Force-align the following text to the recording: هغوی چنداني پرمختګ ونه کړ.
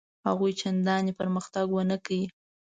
هغوی 0.27 0.51
چنداني 0.61 1.11
پرمختګ 1.19 1.67
ونه 1.71 1.97
کړ. 2.05 2.11